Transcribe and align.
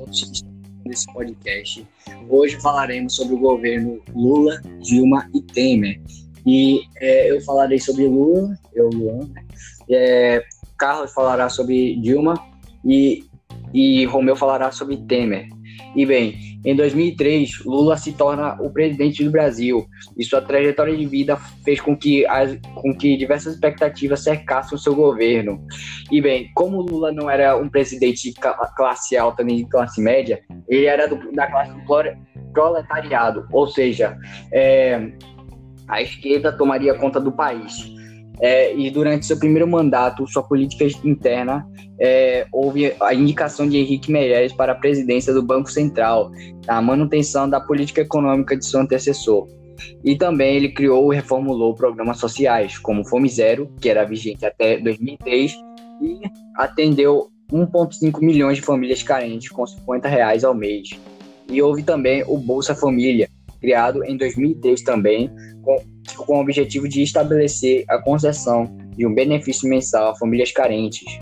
todos 0.00 0.24
que 0.24 0.32
estão 0.32 0.50
nesse 0.84 1.12
podcast. 1.12 1.86
Hoje 2.28 2.60
falaremos 2.60 3.14
sobre 3.14 3.34
o 3.34 3.38
governo 3.38 4.00
Lula, 4.14 4.60
Dilma 4.80 5.28
e 5.34 5.42
Temer. 5.42 6.00
E 6.46 6.80
é, 6.96 7.30
eu 7.30 7.40
falarei 7.42 7.78
sobre 7.78 8.06
Lula, 8.06 8.58
eu, 8.72 8.88
Luan, 8.88 9.26
né? 9.26 9.44
é, 9.90 10.42
Carlos 10.78 11.12
falará 11.12 11.48
sobre 11.50 11.96
Dilma 11.96 12.34
e, 12.84 13.24
e 13.74 14.06
Romeu 14.06 14.34
falará 14.34 14.72
sobre 14.72 14.96
Temer. 14.96 15.48
E 15.94 16.06
bem, 16.06 16.60
em 16.64 16.76
2003, 16.76 17.64
Lula 17.64 17.96
se 17.96 18.12
torna 18.12 18.54
o 18.60 18.70
presidente 18.70 19.24
do 19.24 19.30
Brasil 19.30 19.86
e 20.16 20.24
sua 20.24 20.40
trajetória 20.40 20.96
de 20.96 21.06
vida 21.06 21.36
fez 21.64 21.80
com 21.80 21.96
que, 21.96 22.26
as, 22.26 22.58
com 22.74 22.94
que 22.94 23.16
diversas 23.16 23.54
expectativas 23.54 24.20
cercassem 24.20 24.76
o 24.76 24.80
seu 24.80 24.94
governo. 24.94 25.64
E 26.10 26.20
bem, 26.20 26.50
como 26.54 26.82
Lula 26.82 27.12
não 27.12 27.30
era 27.30 27.56
um 27.56 27.68
presidente 27.68 28.30
de 28.30 28.34
classe 28.76 29.16
alta 29.16 29.42
nem 29.42 29.56
de 29.56 29.64
classe 29.68 30.00
média, 30.00 30.42
ele 30.68 30.86
era 30.86 31.08
do, 31.08 31.32
da 31.32 31.46
classe 31.46 31.72
do 31.72 31.80
proletariado, 32.52 33.46
ou 33.52 33.66
seja, 33.66 34.18
é, 34.52 35.12
a 35.88 36.02
esquerda 36.02 36.52
tomaria 36.52 36.94
conta 36.94 37.20
do 37.20 37.32
país. 37.32 37.99
É, 38.40 38.74
e 38.74 38.90
durante 38.90 39.26
seu 39.26 39.38
primeiro 39.38 39.68
mandato, 39.68 40.26
sua 40.26 40.42
política 40.42 40.84
interna, 41.04 41.66
é, 42.00 42.46
houve 42.50 42.94
a 43.00 43.14
indicação 43.14 43.68
de 43.68 43.76
Henrique 43.76 44.10
Meirelles 44.10 44.52
para 44.52 44.72
a 44.72 44.74
presidência 44.74 45.32
do 45.34 45.42
Banco 45.42 45.70
Central, 45.70 46.30
a 46.66 46.80
manutenção 46.80 47.48
da 47.48 47.60
política 47.60 48.00
econômica 48.00 48.56
de 48.56 48.64
seu 48.64 48.80
antecessor. 48.80 49.46
E 50.02 50.16
também 50.16 50.56
ele 50.56 50.72
criou 50.72 51.12
e 51.12 51.16
reformulou 51.16 51.74
programas 51.74 52.18
sociais, 52.18 52.78
como 52.78 53.04
Fome 53.06 53.28
Zero, 53.28 53.70
que 53.80 53.88
era 53.88 54.04
vigente 54.04 54.44
até 54.46 54.78
2003, 54.78 55.52
e 56.02 56.20
atendeu 56.56 57.28
1,5 57.52 58.20
milhões 58.22 58.56
de 58.56 58.62
famílias 58.62 59.02
carentes 59.02 59.50
com 59.50 59.66
50 59.66 60.08
reais 60.08 60.44
ao 60.44 60.54
mês. 60.54 60.88
E 61.50 61.60
houve 61.60 61.82
também 61.82 62.24
o 62.26 62.38
Bolsa 62.38 62.74
Família, 62.74 63.28
criado 63.60 64.04
em 64.04 64.16
2003 64.16 64.82
também, 64.82 65.30
com, 65.62 65.76
com 66.16 66.36
o 66.36 66.40
objetivo 66.40 66.88
de 66.88 67.02
estabelecer 67.02 67.84
a 67.88 67.98
concessão 67.98 68.64
de 68.96 69.06
um 69.06 69.14
benefício 69.14 69.68
mensal 69.68 70.10
a 70.10 70.16
famílias 70.16 70.52
carentes. 70.52 71.18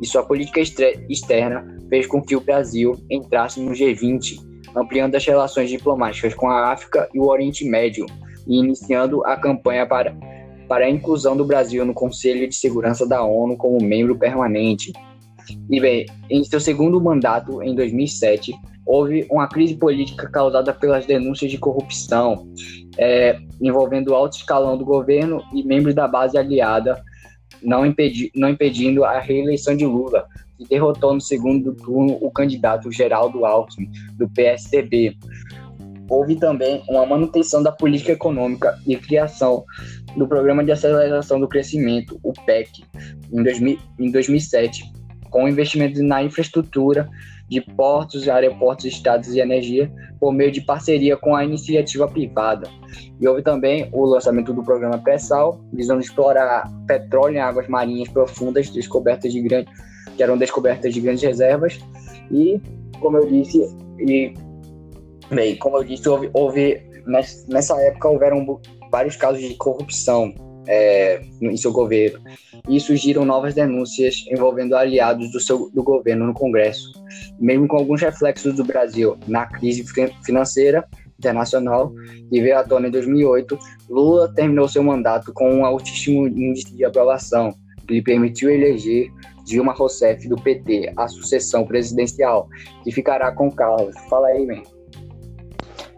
E 0.00 0.06
sua 0.06 0.22
política 0.22 0.60
externa 1.08 1.78
fez 1.88 2.06
com 2.06 2.22
que 2.22 2.34
o 2.34 2.40
Brasil 2.40 2.96
entrasse 3.10 3.60
no 3.60 3.72
G20, 3.72 4.38
ampliando 4.74 5.14
as 5.14 5.24
relações 5.24 5.68
diplomáticas 5.68 6.34
com 6.34 6.48
a 6.48 6.72
África 6.72 7.08
e 7.12 7.18
o 7.18 7.26
Oriente 7.26 7.64
Médio, 7.64 8.06
e 8.46 8.58
iniciando 8.58 9.24
a 9.26 9.36
campanha 9.36 9.86
para, 9.86 10.16
para 10.68 10.86
a 10.86 10.90
inclusão 10.90 11.36
do 11.36 11.44
Brasil 11.44 11.84
no 11.84 11.92
Conselho 11.92 12.48
de 12.48 12.54
Segurança 12.54 13.06
da 13.06 13.22
ONU 13.22 13.56
como 13.56 13.84
membro 13.84 14.18
permanente. 14.18 14.92
E 15.68 15.80
bem, 15.80 16.06
em 16.30 16.44
seu 16.44 16.60
segundo 16.60 17.00
mandato, 17.00 17.62
em 17.62 17.74
2007, 17.74 18.54
houve 18.90 19.24
uma 19.30 19.46
crise 19.46 19.76
política 19.76 20.28
causada 20.28 20.74
pelas 20.74 21.06
denúncias 21.06 21.48
de 21.48 21.56
corrupção 21.56 22.52
é, 22.98 23.38
envolvendo 23.60 24.14
alto 24.14 24.36
escalão 24.36 24.76
do 24.76 24.84
governo 24.84 25.44
e 25.54 25.62
membros 25.62 25.94
da 25.94 26.08
base 26.08 26.36
aliada, 26.36 27.00
não, 27.62 27.86
impedi 27.86 28.32
não 28.34 28.48
impedindo 28.48 29.04
a 29.04 29.20
reeleição 29.20 29.76
de 29.76 29.86
Lula, 29.86 30.26
que 30.58 30.66
derrotou 30.66 31.14
no 31.14 31.20
segundo 31.20 31.72
turno 31.72 32.18
o 32.20 32.32
candidato 32.32 32.90
Geraldo 32.90 33.44
Alckmin, 33.44 33.88
do 34.14 34.28
PSDB. 34.28 35.16
Houve 36.08 36.34
também 36.34 36.82
uma 36.88 37.06
manutenção 37.06 37.62
da 37.62 37.70
política 37.70 38.10
econômica 38.10 38.76
e 38.84 38.96
criação 38.96 39.64
do 40.16 40.26
Programa 40.26 40.64
de 40.64 40.72
Aceleração 40.72 41.38
do 41.38 41.46
Crescimento, 41.46 42.18
o 42.24 42.32
PEC, 42.32 42.82
em, 43.32 43.40
2000, 43.40 43.78
em 44.00 44.10
2007, 44.10 44.82
com 45.30 45.48
investimentos 45.48 46.00
na 46.00 46.22
infraestrutura 46.22 47.08
de 47.48 47.60
portos, 47.60 48.28
aeroportos, 48.28 48.84
estados 48.84 49.34
e 49.34 49.40
energia, 49.40 49.90
por 50.20 50.32
meio 50.32 50.52
de 50.52 50.60
parceria 50.60 51.16
com 51.16 51.34
a 51.34 51.44
iniciativa 51.44 52.06
privada. 52.06 52.68
E 53.20 53.26
houve 53.26 53.42
também 53.42 53.88
o 53.92 54.04
lançamento 54.04 54.52
do 54.52 54.62
programa 54.62 54.98
Pré-Sal, 54.98 55.60
visando 55.72 56.00
explorar 56.00 56.70
petróleo 56.86 57.36
em 57.36 57.40
águas 57.40 57.66
marinhas 57.66 58.08
profundas, 58.08 58.70
descobertas 58.70 59.32
de 59.32 59.40
grandes, 59.40 59.72
que 60.16 60.22
eram 60.22 60.38
descobertas 60.38 60.94
de 60.94 61.00
grandes 61.00 61.22
reservas. 61.22 61.80
E, 62.30 62.60
como 63.00 63.16
eu 63.16 63.26
disse, 63.26 63.58
e, 63.98 64.32
bem, 65.30 65.56
como 65.56 65.78
eu 65.78 65.84
disse, 65.84 66.08
houve, 66.08 66.30
houve 66.32 66.82
nessa 67.48 67.80
época 67.82 68.08
houveram 68.08 68.60
vários 68.92 69.16
casos 69.16 69.40
de 69.40 69.54
corrupção 69.54 70.32
é, 70.66 71.20
em 71.40 71.56
seu 71.56 71.72
governo 71.72 72.20
e 72.68 72.78
surgiram 72.80 73.24
novas 73.24 73.54
denúncias 73.54 74.24
envolvendo 74.30 74.76
aliados 74.76 75.30
do, 75.32 75.40
seu, 75.40 75.70
do 75.70 75.82
governo 75.82 76.26
no 76.26 76.34
Congresso, 76.34 76.92
mesmo 77.38 77.66
com 77.66 77.76
alguns 77.76 78.00
reflexos 78.00 78.54
do 78.54 78.64
Brasil 78.64 79.16
na 79.26 79.46
crise 79.46 79.84
financeira 80.24 80.86
internacional 81.18 81.92
que 82.30 82.40
veio 82.40 82.58
à 82.58 82.64
tona 82.64 82.88
em 82.88 82.90
2008, 82.90 83.58
Lula 83.88 84.32
terminou 84.34 84.68
seu 84.68 84.82
mandato 84.82 85.32
com 85.32 85.52
um 85.52 85.64
altíssimo 85.64 86.26
índice 86.26 86.74
de 86.74 86.84
aprovação, 86.84 87.54
que 87.86 87.94
lhe 87.94 88.02
permitiu 88.02 88.50
eleger 88.50 89.10
Dilma 89.44 89.72
Rousseff 89.72 90.26
do 90.28 90.36
PT, 90.36 90.92
a 90.96 91.08
sucessão 91.08 91.66
presidencial, 91.66 92.48
que 92.84 92.92
ficará 92.92 93.32
com 93.32 93.50
Carlos. 93.50 93.94
Fala 94.08 94.28
aí, 94.28 94.46
man. 94.46 94.62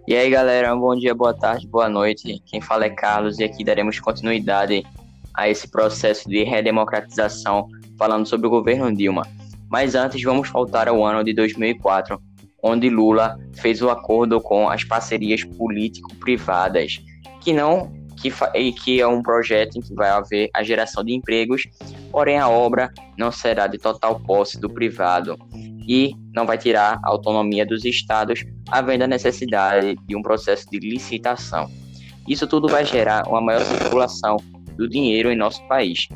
E 0.07 0.17
aí, 0.17 0.29
galera, 0.29 0.75
bom 0.75 0.97
dia, 0.97 1.15
boa 1.15 1.33
tarde, 1.33 1.65
boa 1.69 1.89
noite. 1.89 2.43
Quem 2.45 2.61
fala 2.61 2.87
é 2.87 2.91
Carlos 2.91 3.39
e 3.39 3.45
aqui 3.45 3.63
daremos 3.63 4.01
continuidade 4.01 4.85
a 5.33 5.49
esse 5.49 5.69
processo 5.71 6.29
de 6.29 6.43
redemocratização, 6.43 7.69
falando 7.97 8.27
sobre 8.27 8.49
o 8.49 8.51
governo 8.51 8.93
Dilma. 8.93 9.23
Mas 9.71 9.95
antes, 9.95 10.21
vamos 10.21 10.51
voltar 10.51 10.89
ao 10.89 11.05
ano 11.07 11.23
de 11.23 11.33
2004, 11.33 12.21
onde 12.61 12.91
Lula 12.91 13.39
fez 13.55 13.81
o 13.81 13.91
acordo 13.91 14.41
com 14.41 14.69
as 14.69 14.83
parcerias 14.83 15.45
político-privadas, 15.45 17.01
que 17.41 17.53
não 17.53 17.93
que, 18.21 18.73
que 18.73 19.01
é 19.01 19.07
um 19.07 19.23
projeto 19.23 19.79
em 19.79 19.81
que 19.81 19.95
vai 19.95 20.11
haver 20.11 20.51
a 20.53 20.65
geração 20.65 21.05
de 21.05 21.15
empregos, 21.15 21.69
porém 22.11 22.39
a 22.39 22.49
obra 22.49 22.93
não 23.17 23.31
será 23.31 23.69
de 23.69 23.79
total 23.79 24.19
posse 24.21 24.61
do 24.61 24.69
privado 24.69 25.39
e 25.87 26.15
não 26.35 26.47
vai 26.47 26.59
tirar 26.59 27.01
a 27.03 27.09
autonomia 27.09 27.67
dos 27.67 27.85
estados, 27.85 28.45
havendo 28.71 29.05
a 29.05 29.07
necessidade 29.07 29.97
de 30.07 30.17
um 30.17 30.23
processo 30.23 30.67
de 30.71 30.79
licitação. 30.79 31.71
Isso 32.29 32.47
tudo 32.47 32.69
vai 32.69 32.85
gerar 32.85 33.27
uma 33.29 33.41
maior 33.41 33.63
circulação 33.63 34.37
do 34.77 34.89
dinheiro 34.89 35.31
em 35.31 35.37
nosso 35.37 35.67
país. 35.67 36.09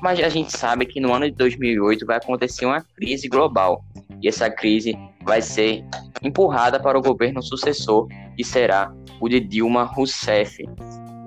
Mas 0.00 0.20
a 0.20 0.28
gente 0.28 0.56
sabe 0.56 0.86
que 0.86 1.00
no 1.00 1.12
ano 1.12 1.26
de 1.26 1.36
2008 1.36 2.06
vai 2.06 2.16
acontecer 2.18 2.66
uma 2.66 2.82
crise 2.96 3.28
global 3.28 3.84
e 4.22 4.28
essa 4.28 4.50
crise 4.50 4.96
vai 5.22 5.42
ser 5.42 5.84
empurrada 6.22 6.80
para 6.80 6.98
o 6.98 7.02
governo 7.02 7.42
sucessor, 7.42 8.06
que 8.36 8.44
será 8.44 8.92
o 9.20 9.28
de 9.28 9.40
Dilma 9.40 9.84
Rousseff. 9.84 10.64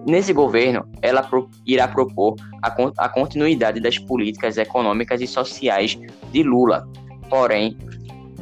Nesse 0.07 0.33
governo, 0.33 0.89
ela 1.01 1.27
irá 1.65 1.87
propor 1.87 2.35
a, 2.61 2.73
a 2.97 3.09
continuidade 3.09 3.79
das 3.79 3.99
políticas 3.99 4.57
econômicas 4.57 5.21
e 5.21 5.27
sociais 5.27 5.99
de 6.31 6.43
Lula. 6.43 6.87
Porém, 7.31 7.75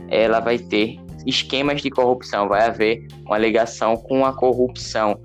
ela 0.10 0.42
vai 0.42 0.60
ter 0.60 1.00
esquemas 1.26 1.82
de 1.82 1.90
corrupção, 1.90 2.50
vai 2.50 2.66
haver 2.66 3.08
uma 3.26 3.38
ligação 3.38 3.96
com 3.96 4.26
a 4.26 4.34
corrupção 4.34 5.18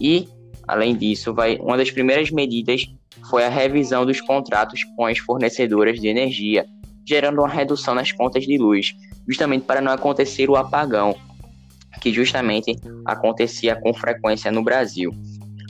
e 0.00 0.26
Além 0.70 0.94
disso, 0.94 1.34
vai, 1.34 1.56
uma 1.56 1.76
das 1.76 1.90
primeiras 1.90 2.30
medidas 2.30 2.86
foi 3.28 3.44
a 3.44 3.48
revisão 3.48 4.06
dos 4.06 4.20
contratos 4.20 4.84
com 4.96 5.04
as 5.04 5.18
fornecedoras 5.18 5.98
de 5.98 6.06
energia, 6.06 6.64
gerando 7.04 7.40
uma 7.40 7.48
redução 7.48 7.92
nas 7.92 8.12
contas 8.12 8.44
de 8.44 8.56
luz, 8.56 8.94
justamente 9.28 9.64
para 9.64 9.80
não 9.80 9.90
acontecer 9.90 10.48
o 10.48 10.54
apagão, 10.54 11.16
que 12.00 12.12
justamente 12.12 12.76
acontecia 13.04 13.74
com 13.74 13.92
frequência 13.92 14.52
no 14.52 14.62
Brasil. 14.62 15.10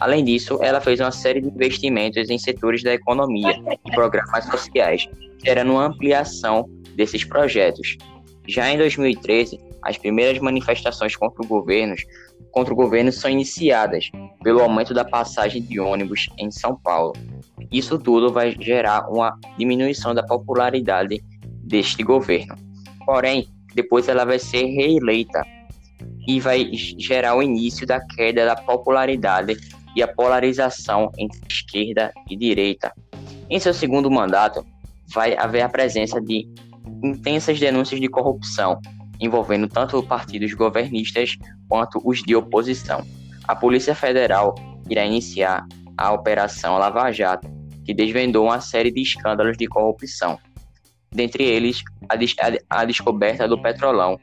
Além 0.02 0.22
disso, 0.22 0.58
ela 0.60 0.82
fez 0.82 1.00
uma 1.00 1.12
série 1.12 1.40
de 1.40 1.48
investimentos 1.48 2.28
em 2.28 2.36
setores 2.36 2.82
da 2.82 2.92
economia 2.92 3.58
e 3.86 3.90
programas 3.92 4.44
sociais, 4.50 5.08
gerando 5.42 5.72
uma 5.72 5.86
ampliação 5.86 6.68
desses 6.94 7.24
projetos. 7.24 7.96
Já 8.46 8.70
em 8.70 8.78
2013, 8.78 9.58
as 9.82 9.96
primeiras 9.96 10.38
manifestações 10.40 11.16
contra 11.16 11.42
o 11.42 11.46
governo 11.46 11.94
contra 12.50 12.72
o 12.72 12.76
governo 12.76 13.12
são 13.12 13.30
iniciadas 13.30 14.10
pelo 14.42 14.60
aumento 14.60 14.92
da 14.92 15.04
passagem 15.04 15.62
de 15.62 15.78
ônibus 15.78 16.28
em 16.38 16.50
São 16.50 16.76
Paulo. 16.76 17.12
Isso 17.70 17.98
tudo 17.98 18.32
vai 18.32 18.56
gerar 18.60 19.08
uma 19.08 19.38
diminuição 19.56 20.14
da 20.14 20.22
popularidade 20.22 21.22
deste 21.62 22.02
governo. 22.02 22.56
Porém, 23.06 23.48
depois 23.74 24.08
ela 24.08 24.24
vai 24.24 24.38
ser 24.38 24.64
reeleita 24.64 25.44
e 26.26 26.40
vai 26.40 26.70
gerar 26.72 27.36
o 27.36 27.42
início 27.42 27.86
da 27.86 28.04
queda 28.04 28.44
da 28.44 28.56
popularidade 28.56 29.56
e 29.94 30.02
a 30.02 30.08
polarização 30.08 31.10
entre 31.18 31.40
esquerda 31.48 32.12
e 32.28 32.36
direita. 32.36 32.92
Em 33.48 33.58
seu 33.58 33.74
segundo 33.74 34.10
mandato, 34.10 34.64
vai 35.12 35.36
haver 35.36 35.62
a 35.62 35.68
presença 35.68 36.20
de 36.20 36.48
intensas 37.02 37.58
denúncias 37.58 38.00
de 38.00 38.08
corrupção, 38.08 38.80
envolvendo 39.20 39.68
tanto 39.68 40.02
partidos 40.02 40.54
governistas 40.54 41.36
quanto 41.68 42.00
os 42.04 42.22
de 42.22 42.34
oposição. 42.34 43.04
A 43.46 43.54
Polícia 43.54 43.94
Federal 43.94 44.54
irá 44.88 45.04
iniciar 45.04 45.66
a 45.96 46.12
Operação 46.12 46.78
Lava 46.78 47.10
Jato, 47.12 47.48
que 47.84 47.94
desvendou 47.94 48.46
uma 48.46 48.60
série 48.60 48.90
de 48.90 49.02
escândalos 49.02 49.56
de 49.56 49.66
corrupção. 49.66 50.38
dentre 51.12 51.42
eles 51.42 51.82
a, 52.08 52.14
a, 52.14 52.82
a 52.82 52.84
descoberta 52.84 53.48
do 53.48 53.60
petrolão, 53.60 54.18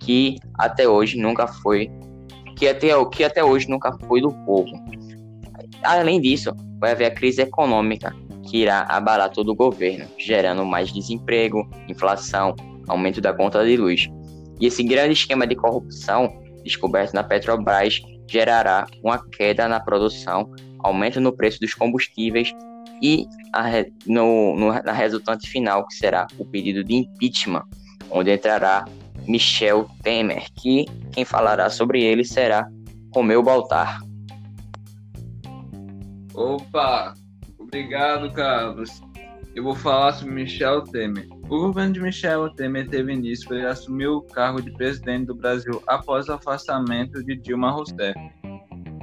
que 0.00 0.36
até 0.58 0.88
hoje 0.88 1.16
nunca 1.16 1.46
foi 1.46 1.90
que 2.56 2.66
até, 2.66 2.88
que 3.12 3.22
até 3.22 3.44
hoje 3.44 3.68
nunca 3.68 3.96
foi 4.06 4.20
do 4.20 4.32
povo. 4.44 4.70
Além 5.82 6.20
disso, 6.20 6.52
vai 6.78 6.92
haver 6.92 7.06
a 7.06 7.10
crise 7.14 7.42
econômica 7.42 8.14
que 8.46 8.58
irá 8.58 8.86
abalar 8.88 9.30
todo 9.30 9.50
o 9.50 9.54
governo, 9.54 10.06
gerando 10.18 10.64
mais 10.64 10.92
desemprego, 10.92 11.68
inflação, 11.88 12.54
aumento 12.88 13.20
da 13.20 13.32
conta 13.32 13.64
de 13.64 13.76
luz. 13.76 14.08
E 14.60 14.66
esse 14.66 14.82
grande 14.82 15.12
esquema 15.12 15.46
de 15.46 15.54
corrupção 15.54 16.32
descoberto 16.62 17.14
na 17.14 17.22
Petrobras 17.22 18.00
gerará 18.28 18.86
uma 19.02 19.18
queda 19.30 19.68
na 19.68 19.78
produção, 19.78 20.50
aumento 20.80 21.20
no 21.20 21.32
preço 21.32 21.60
dos 21.60 21.74
combustíveis 21.74 22.52
e 23.00 23.26
a, 23.52 23.64
no, 24.06 24.56
no, 24.56 24.72
na 24.72 24.92
resultante 24.92 25.48
final, 25.48 25.86
que 25.86 25.94
será 25.94 26.26
o 26.38 26.44
pedido 26.44 26.82
de 26.82 26.94
impeachment, 26.94 27.64
onde 28.10 28.32
entrará 28.32 28.86
Michel 29.26 29.88
Temer, 30.02 30.46
que 30.54 30.86
quem 31.12 31.24
falará 31.24 31.68
sobre 31.70 32.02
ele 32.02 32.24
será 32.24 32.68
Romeu 33.14 33.42
Baltar. 33.42 34.00
Opa, 36.34 37.14
obrigado, 37.66 38.32
Carlos. 38.32 39.02
Eu 39.54 39.64
vou 39.64 39.74
falar 39.74 40.12
sobre 40.12 40.34
Michel 40.34 40.82
Temer. 40.82 41.26
O 41.30 41.48
governo 41.48 41.92
de 41.92 42.00
Michel 42.00 42.50
Temer 42.50 42.88
teve 42.88 43.12
início 43.12 43.48
quando 43.48 43.60
ele 43.60 43.68
assumiu 43.68 44.16
o 44.16 44.22
cargo 44.22 44.62
de 44.62 44.70
presidente 44.72 45.26
do 45.26 45.34
Brasil 45.34 45.82
após 45.86 46.28
o 46.28 46.34
afastamento 46.34 47.24
de 47.24 47.36
Dilma 47.36 47.70
Rousseff 47.70 48.18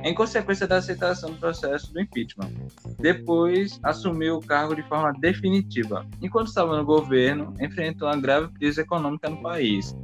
em 0.04 0.14
consequência 0.14 0.68
da 0.68 0.78
aceitação 0.78 1.32
do 1.32 1.38
processo 1.38 1.94
do 1.94 2.02
impeachment. 2.02 2.52
Depois, 3.00 3.80
assumiu 3.82 4.36
o 4.36 4.46
cargo 4.46 4.76
de 4.76 4.84
forma 4.84 5.14
definitiva. 5.14 6.06
Enquanto 6.22 6.48
estava 6.48 6.76
no 6.76 6.84
governo, 6.84 7.54
enfrentou 7.60 8.10
uma 8.10 8.18
grave 8.18 8.52
crise 8.54 8.82
econômica 8.82 9.30
no 9.30 9.42
país, 9.42 9.96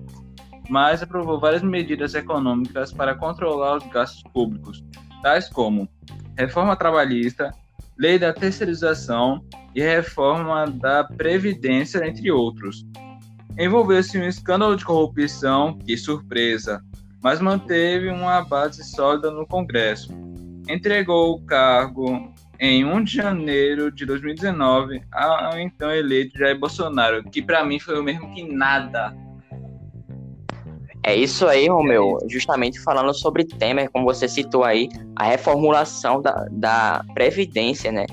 mas 0.69 1.03
aprovou 1.03 1.37
várias 1.37 1.61
medidas 1.61 2.15
econômicas 2.15 2.93
para 2.93 3.13
controlar 3.13 3.77
os 3.77 3.87
gastos 3.87 4.23
públicos, 4.31 4.81
tais 5.21 5.49
como 5.49 5.89
reforma 6.37 6.77
trabalhista, 6.77 7.51
lei 7.99 8.17
da 8.17 8.33
terceirização 8.33 9.43
e 9.75 9.81
reforma 9.81 10.65
da 10.65 11.03
Previdência, 11.03 12.07
entre 12.07 12.31
outros. 12.31 12.85
Envolveu-se 13.57 14.17
em 14.17 14.21
um 14.21 14.27
escândalo 14.27 14.77
de 14.77 14.85
corrupção 14.85 15.77
que, 15.77 15.97
surpresa, 15.97 16.81
mas 17.21 17.41
manteve 17.41 18.07
uma 18.07 18.41
base 18.41 18.83
sólida 18.83 19.29
no 19.29 19.45
Congresso. 19.45 20.13
Entregou 20.69 21.35
o 21.35 21.45
cargo 21.45 22.33
em 22.57 22.85
1 22.85 23.03
de 23.03 23.15
janeiro 23.15 23.91
de 23.91 24.05
2019 24.05 25.01
ao 25.11 25.59
então 25.59 25.91
eleito 25.91 26.37
Jair 26.37 26.57
Bolsonaro, 26.57 27.23
que 27.23 27.41
para 27.41 27.65
mim 27.65 27.79
foi 27.79 27.99
o 27.99 28.03
mesmo 28.03 28.33
que 28.33 28.43
nada. 28.43 29.13
É 31.09 31.15
isso 31.15 31.47
aí, 31.47 31.67
Romeu. 31.67 32.19
Justamente 32.27 32.79
falando 32.81 33.11
sobre 33.15 33.43
Temer, 33.43 33.89
como 33.89 34.05
você 34.05 34.27
citou 34.27 34.63
aí, 34.63 34.87
a 35.15 35.23
reformulação 35.23 36.21
da, 36.21 36.45
da 36.51 37.03
Previdência, 37.15 37.91
né? 37.91 38.05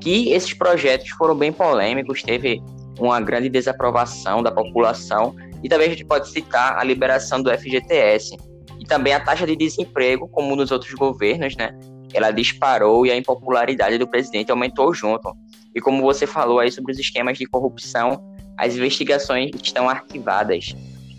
Que 0.00 0.30
esses 0.30 0.54
projetos 0.54 1.08
foram 1.10 1.34
bem 1.34 1.52
polêmicos, 1.52 2.22
teve 2.22 2.62
uma 2.96 3.20
grande 3.20 3.48
desaprovação 3.48 4.40
da 4.40 4.52
população, 4.52 5.34
e 5.64 5.68
também 5.68 5.88
a 5.88 5.90
gente 5.90 6.04
pode 6.04 6.28
citar 6.28 6.78
a 6.78 6.84
liberação 6.84 7.42
do 7.42 7.50
FGTS, 7.50 8.36
e 8.78 8.84
também 8.84 9.12
a 9.12 9.18
taxa 9.18 9.44
de 9.44 9.56
desemprego, 9.56 10.28
como 10.28 10.54
nos 10.54 10.70
outros 10.70 10.94
governos, 10.94 11.56
né? 11.56 11.76
Ela 12.12 12.30
disparou 12.30 13.04
e 13.04 13.10
a 13.10 13.16
impopularidade 13.16 13.98
do 13.98 14.06
presidente 14.06 14.52
aumentou 14.52 14.94
junto. 14.94 15.34
E 15.74 15.80
como 15.80 16.00
você 16.02 16.24
falou 16.24 16.60
aí 16.60 16.70
sobre 16.70 16.92
os 16.92 17.00
esquemas 17.00 17.36
de 17.36 17.46
corrupção, 17.46 18.24
as 18.56 18.76
investigações 18.76 19.50
estão 19.60 19.88
arquivadas. 19.90 20.72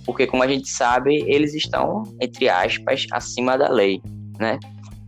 Porque, 0.06 0.28
como 0.28 0.44
a 0.44 0.48
gente 0.48 0.70
sabe, 0.70 1.24
eles 1.28 1.54
estão, 1.54 2.04
entre 2.22 2.48
aspas, 2.50 3.08
acima 3.12 3.58
da 3.58 3.70
lei, 3.70 4.02
né? 4.40 4.60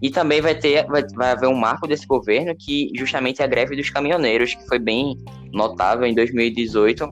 E 0.02 0.10
também 0.10 0.42
vai 0.42 0.54
ter, 0.54 0.86
vai, 0.88 1.04
vai 1.16 1.32
haver 1.32 1.48
um 1.48 1.56
marco 1.56 1.88
desse 1.88 2.06
governo 2.06 2.56
que 2.56 2.92
justamente 2.96 3.42
é 3.42 3.46
a 3.46 3.48
greve 3.48 3.76
dos 3.76 3.90
caminhoneiros, 3.90 4.54
que 4.54 4.68
foi 4.68 4.78
bem 4.78 5.18
notável 5.52 6.06
em 6.06 6.14
2018, 6.14 7.10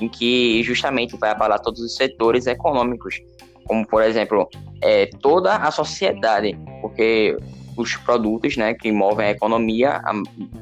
em 0.00 0.08
que 0.08 0.62
justamente 0.62 1.16
vai 1.16 1.30
abalar 1.30 1.60
todos 1.60 1.80
os 1.80 1.96
setores 1.96 2.46
econômicos 2.46 3.20
como 3.68 3.86
por 3.86 4.02
exemplo 4.02 4.48
é, 4.82 5.06
toda 5.20 5.54
a 5.54 5.70
sociedade, 5.70 6.58
porque 6.80 7.36
os 7.76 7.94
produtos, 7.96 8.56
né, 8.56 8.74
que 8.74 8.90
movem 8.90 9.26
a 9.26 9.30
economia, 9.30 10.00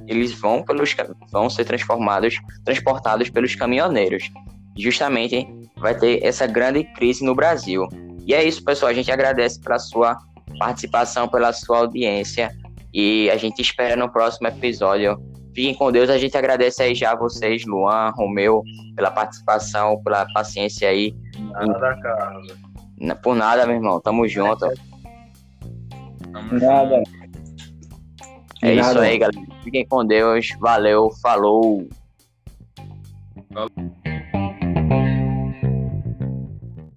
eles 0.07 0.33
vão 0.33 0.63
pelos 0.63 0.95
vão 1.31 1.49
ser 1.49 1.65
transformados, 1.65 2.39
transportados 2.63 3.31
pelos 3.31 3.55
caminhoneiros. 3.55 4.31
Justamente 4.77 5.49
vai 5.79 5.95
ter 5.95 6.25
essa 6.25 6.47
grande 6.47 6.85
crise 6.85 7.25
no 7.25 7.35
Brasil. 7.35 7.87
E 8.27 8.35
é 8.35 8.43
isso, 8.43 8.65
pessoal. 8.65 8.91
A 8.91 8.95
gente 8.95 9.11
agradece 9.11 9.61
pela 9.61 9.79
sua 9.79 10.19
participação, 10.59 11.29
pela 11.29 11.53
sua 11.53 11.79
audiência 11.79 12.51
e 12.93 13.31
a 13.31 13.37
gente 13.37 13.61
espera 13.61 13.95
no 13.95 14.11
próximo 14.11 14.49
episódio. 14.49 15.21
Fiquem 15.55 15.75
com 15.75 15.93
Deus. 15.93 16.11
A 16.11 16.19
gente 16.19 16.37
agradece 16.37 16.83
aí 16.83 16.95
já 16.95 17.13
a 17.13 17.17
vocês, 17.17 17.65
Luan, 17.65 18.11
Romeu, 18.11 18.63
pela 18.95 19.11
participação, 19.11 20.03
pela 20.03 20.27
paciência 20.33 20.89
aí. 20.89 21.15
Nada, 21.53 21.97
Carlos. 22.01 22.55
Por 23.23 23.37
nada, 23.37 23.67
meu 23.67 23.77
irmão. 23.77 24.01
Tamo 24.01 24.27
junto. 24.27 24.67
Nada. 26.53 27.03
É 28.63 28.75
nada. 28.75 28.91
isso 28.91 28.99
aí, 28.99 29.19
galera. 29.19 29.47
Fiquem 29.63 29.87
com 29.87 30.05
Deus. 30.05 30.49
Valeu. 30.59 31.11
Falou. 31.23 31.87